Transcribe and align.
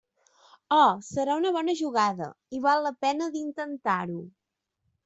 Oh!, 0.77 0.93
serà 1.09 1.35
una 1.41 1.51
bona 1.57 1.77
jugada, 1.83 2.31
i 2.57 2.63
val 2.65 2.85
la 2.89 2.95
pena 3.07 3.31
d'intentar-ho. 3.39 4.23